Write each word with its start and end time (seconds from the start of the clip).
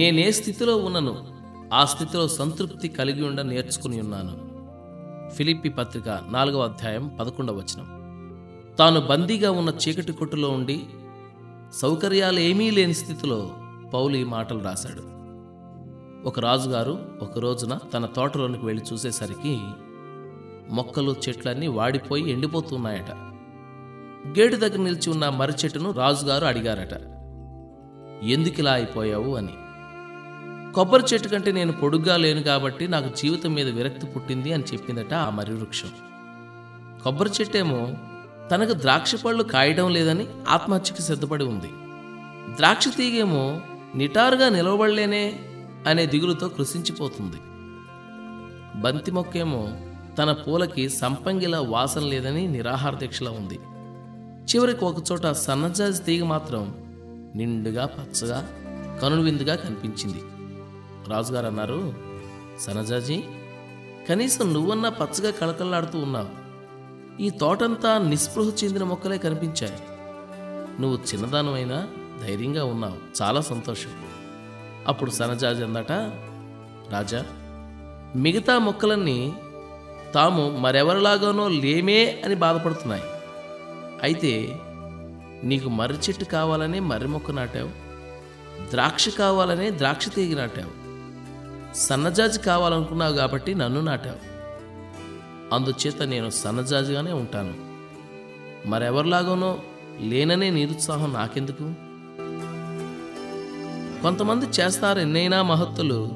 నేనే 0.00 0.32
స్థితిలో 0.32 0.76
ఉన్నను 0.76 1.26
ఆ 1.72 1.84
స్థితిలో 1.84 2.28
సంతృప్తి 2.28 2.88
కలిగి 2.88 3.22
ఉండ 3.22 3.40
నేర్చుకుని 3.40 4.00
ఉన్నాను. 4.00 4.50
ఫిలిప్పి 5.34 5.68
పత్రిక 5.68 6.08
నాలుగవ 6.08 6.60
అధ్యాయం 6.60 7.16
పదకొండవ 7.20 7.54
వచనం. 7.54 8.00
తాను 8.78 9.00
బందీగా 9.00 9.50
ఉన్న 9.50 9.72
చీకటి 9.88 10.12
కొట్టులో 10.12 10.48
ఉండి 10.48 10.86
సౌకర్యాలు 11.72 12.38
ఏమీ 12.38 12.70
లేని 12.70 12.94
స్థితిలో 12.94 13.50
పౌలు 13.94 14.16
ఈ 14.16 14.24
మాటలు 14.24 14.58
రాశాడు. 14.58 15.02
ఒక 16.28 16.40
రాజుగారు 16.40 17.08
ఒక 17.22 17.38
రోజున 17.38 17.78
తన 17.94 18.06
తోటలోనికి 18.06 18.66
వెళ్ళి 18.66 18.84
చూసేసరికి 18.92 19.60
మొక్కలు 20.70 21.14
చెట్లన్నీ 21.28 21.66
వాడిపోయి 21.66 22.30
ఎండిపోతున్నాయట. 22.30 23.10
గేటు 24.38 24.56
దగ్గర 24.56 24.78
నిలిచి 24.78 25.10
ఉన్న 25.10 25.28
మర్రి 25.28 25.56
చెట్టును 25.64 25.90
రాజుగారు 25.90 26.44
అడిగారట. 26.44 27.00
ఎందుకిలా 28.24 28.72
అయిపోయావు? 28.72 29.34
అని. 29.34 29.52
కొబ్బరి 30.74 31.02
చెట్టు 31.14 31.28
కంటే 31.28 31.52
నేను 31.52 31.72
పొడుగ్గా 31.72 32.16
లేను 32.16 32.42
కాబట్టి 32.42 32.88
నాకు 32.88 33.16
జీవితం 33.16 33.54
మీద 33.54 33.68
విరక్తి 33.68 34.06
పుట్టింది 34.06 34.52
అని 34.52 34.62
చెప్పిందట 34.62 35.14
ఆ 35.14 35.30
మర్రి 35.30 35.54
వృక్షం 35.54 35.90
కొబ్బరి 37.04 37.30
చెట్టేమో 37.40 37.88
తనకు 38.50 38.72
ద్రాక్ష 38.72 39.14
పళ్ళు 39.14 39.42
కాయడం 39.42 39.90
లేదని 39.90 40.26
ఆత్మహత్యకి 40.48 41.02
సిద్ధపడి 41.02 41.44
ఉంది. 41.44 41.70
ద్రాక్ష 42.56 42.88
తీగేమో 42.88 43.60
నిటారుగా 43.94 44.48
నిలవబడలేనే 44.48 45.40
అనే 45.86 46.06
దిగులుతో 46.06 46.48
కృషించిపోతుంది 46.48 47.40
బంతి 48.80 49.10
మొక్కేమో 49.10 49.68
తన 50.18 50.32
పూలకి 50.32 50.88
సంపంగిలా 50.88 51.60
వాసన 51.60 52.00
లేదని 52.00 52.48
నిరాహార 52.48 52.94
దీక్షలా 52.94 53.30
ఉంది. 53.30 53.58
చివరికి 54.50 54.84
ఒకచోట 54.84 55.26
సన్నజాజి 55.26 56.02
తీగ 56.02 56.24
మాత్రం 56.24 56.74
నిండుగా 57.36 57.86
పచ్చగా 57.86 58.38
కనువిందుగా 59.02 59.54
కనిపించింది. 59.54 60.22
రాజుగారు 61.10 61.46
అన్నారు 61.46 61.94
సన్నజాజి 62.60 63.24
కనీసం 64.08 64.52
నువ్వన్నా 64.52 64.88
పచ్చగా 64.88 65.30
కళకళలాడుతూ 65.30 65.98
ఉన్నావు. 65.98 66.40
ఈ 67.22 67.30
తోటంతా 67.30 67.98
నిస్పృహ 67.98 68.52
చెందిన 68.64 68.82
మొక్కలే 68.82 69.18
కనిపించాయి. 69.18 69.78
నువ్వు 70.82 70.98
చిన్నదానమైనా 71.14 71.88
ధైర్యంగా 72.22 72.64
ఉన్నావు. 72.64 73.22
చాలా 73.22 73.40
సంతోషం. 73.40 73.90
అప్పుడు 74.86 75.10
సనజాజి 75.10 75.64
అందట 75.64 75.92
రాజా 76.90 77.26
మిగతా 78.16 78.58
మొక్కలన్నీ 78.58 79.34
తాము 80.14 80.50
మరెవరిలాగానో 80.50 81.48
లేమే 81.48 82.22
అని 82.24 82.34
బాధపడుతున్నాయి. 82.34 83.02
అయితే 84.02 84.60
నీకు 85.44 85.68
మర్రి 85.68 85.98
చెట్టు 85.98 86.24
కావాలనే 86.24 86.80
మర్రి 86.80 87.08
మొక్క 87.08 87.30
నాటావు. 87.30 87.68
ద్రాక్ష 88.70 89.08
కావాలనే 89.08 89.70
ద్రాక్ష 89.70 90.08
తీగ 90.08 90.38
నాటావు. 90.38 90.79
సన్నజాజి 91.74 92.38
కావాలనుకున్నావు 92.38 93.14
కాబట్టి 93.14 93.54
నన్ను 93.54 93.80
నాటావు. 93.80 94.30
అందుచేత 95.54 96.02
నేను 96.02 96.30
సన్నజాజిగానే 96.30 97.12
ఉంటాను. 97.12 97.54
మరెవరిలాగానో 98.68 99.58
లేననే 100.00 100.50
నిరుత్సాహం 100.50 101.12
నాకెందుకు? 101.12 101.74
కొంతమంది 104.02 104.46
చేస్తారు 104.46 104.98
ఎన్నైనా 104.98 105.42
మహత్తులు. 105.42 106.10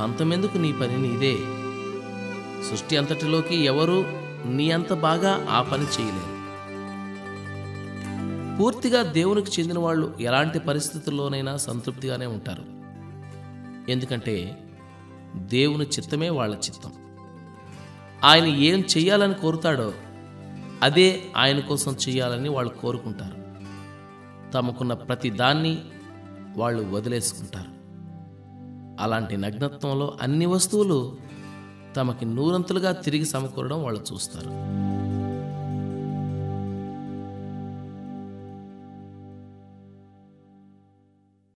పంతమెందుకు 0.00 0.58
నీ 0.58 0.72
పని 0.72 0.98
నీదే? 0.98 1.36
సృష్టి 2.70 2.96
అంతటిలోకి 2.96 3.56
ఎవరు 3.56 4.04
నీ 4.48 4.70
అంత 4.70 4.92
బాగా 4.92 5.46
ఆ 5.50 5.62
పని 5.62 5.82
చేయలేరు. 5.82 6.40
పూర్తిగా 8.56 9.02
దేవునికి 9.02 9.60
చెందిన 9.60 9.78
వాళ్ళు 9.78 10.14
ఎలాంటి 10.20 10.58
పరిస్థితుల్లోనైనా 10.58 11.56
సంతృప్తిగానే 11.56 12.26
ఉంటారు. 12.26 12.79
ఎందుకంటే 13.88 14.64
దేవుని 15.36 15.84
చిత్తమే 15.84 16.28
వాళ్ళ 16.28 16.54
చిత్తం. 16.54 16.92
ఆయన 18.24 18.44
ఏం 18.44 18.80
చెయ్యాలని 18.80 19.34
కోరుతాడో 19.34 19.92
అదే 20.82 21.22
ఆయన 21.36 21.60
కోసం 21.60 21.96
చేయాలని 22.08 22.48
వాళ్ళు 22.48 22.74
కోరుకుంటారు. 22.74 23.40
తమకున్న 24.52 24.94
ప్రతి 24.94 25.30
దాన్ని 25.30 25.78
వాళ్ళు 26.56 26.82
వదిలేసుకుంటారు. 26.82 27.80
అలాంటి 29.02 29.36
నగ్నత్వంలో 29.36 30.18
అన్ని 30.22 30.46
వస్తువులు 30.46 31.18
తమకి 31.96 32.24
నూరంతులుగా 32.24 32.92
తిరిగి 32.92 33.24
సమకూరడం 33.24 33.82
వాళ్ళు 33.84 34.04
చూస్తారు. 34.12 34.79